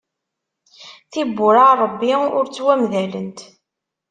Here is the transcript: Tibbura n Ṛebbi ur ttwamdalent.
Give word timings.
Tibbura 1.11 1.65
n 1.73 1.77
Ṛebbi 1.81 2.13
ur 2.37 2.45
ttwamdalent. 2.47 3.39